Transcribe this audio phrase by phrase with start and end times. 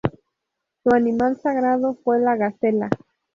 [0.81, 2.89] Su animal sagrado fue la gacela.